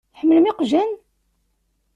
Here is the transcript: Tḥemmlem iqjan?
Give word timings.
Tḥemmlem 0.13 0.45
iqjan? 0.51 0.91